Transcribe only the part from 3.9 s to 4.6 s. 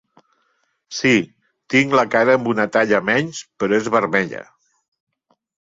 vermella.